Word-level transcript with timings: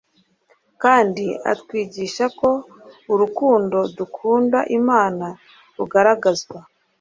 kandi 0.83 1.25
atwigisha 1.51 2.25
ko 2.39 2.49
urukundo 3.13 3.77
dukunda 3.97 4.59
Imana 4.79 5.25
rugaragazwa 5.77 6.59